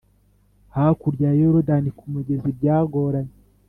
Hakurya 0.75 1.27
ya 1.31 1.37
Yorodani 1.41 1.89
kumugezi 1.97 2.49
byagoranye 2.57 3.35